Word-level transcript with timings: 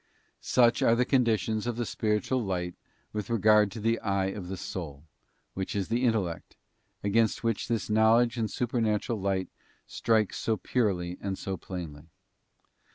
109 0.39 0.39
F_ 0.39 0.73
Such 0.79 0.81
are 0.81 0.95
the 0.95 1.05
conditions 1.05 1.67
of 1.67 1.75
the 1.75 1.85
spiritual 1.85 2.43
light 2.43 2.73
with 3.13 3.29
regard_ 3.29 3.69
to 3.71 3.79
the 3.79 3.99
eye 3.99 4.29
of 4.31 4.47
the 4.47 4.57
soul, 4.57 5.03
which 5.53 5.75
is 5.75 5.89
the 5.89 6.03
intellect, 6.03 6.55
against 7.03 7.43
which 7.43 7.67
this 7.67 7.87
knowledge 7.87 8.35
and 8.35 8.49
supernatural 8.49 9.21
light 9.21 9.49
strikes 9.85 10.39
so 10.39 10.57
purely 10.57 11.19
and 11.21 11.37
so 11.37 11.55
plainly. 11.55 12.07